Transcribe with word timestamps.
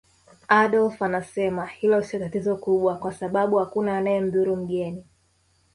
Adolf 0.49 1.01
anasema 1.01 1.65
hilo 1.65 2.01
sio 2.01 2.19
tatizo 2.19 2.55
kubwa 2.55 2.97
kwa 2.97 3.13
sababu 3.13 3.55
hakuna 3.57 3.97
anayemdhuru 3.97 4.55
mgeni 4.55 5.05